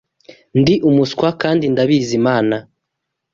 [0.59, 2.57] Ndi umuswa kandi ndabizi mana